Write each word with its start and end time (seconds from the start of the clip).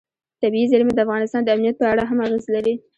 طبیعي 0.41 0.65
زیرمې 0.71 0.93
د 0.95 0.99
افغانستان 1.05 1.41
د 1.43 1.49
امنیت 1.55 1.75
په 1.79 1.85
اړه 1.91 2.03
هم 2.09 2.17
اغېز 2.25 2.45
لري. 2.55 2.73